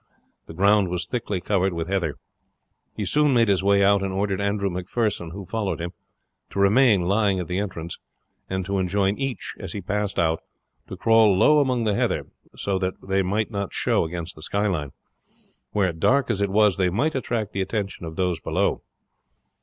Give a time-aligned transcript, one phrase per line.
[0.47, 2.15] The ground was thickly covered with heather.
[2.97, 5.91] He soon made his way out and ordered Andrew Macpherson, who followed him,
[6.49, 7.99] to remain lying at the entrance,
[8.49, 10.41] and to enjoin each, as he passed out,
[10.87, 12.25] to crawl low among the heather,
[12.57, 14.89] so that they might not show against the skyline,
[15.71, 18.81] where, dark as it was, they might attract the attention of those below.